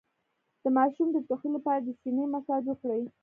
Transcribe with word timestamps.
د 0.61 0.63
ماشوم 0.77 1.07
د 1.11 1.17
ټوخي 1.27 1.49
لپاره 1.55 1.79
د 1.81 1.89
سینه 2.01 2.23
مساج 2.33 2.63
وکړئ 2.67 3.03